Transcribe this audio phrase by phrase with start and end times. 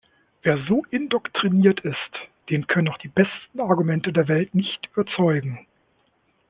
[0.41, 2.11] Wer so indoktriniert ist,
[2.49, 5.67] den können auch die besten Argumente der Welt nicht überzeugen.